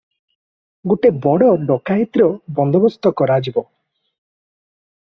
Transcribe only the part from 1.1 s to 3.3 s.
ବଡ଼ ଡକାଏତିର ବନ୍ଦୋବସ୍ତ